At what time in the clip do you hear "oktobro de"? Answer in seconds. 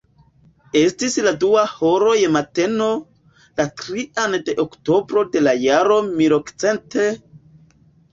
4.63-5.45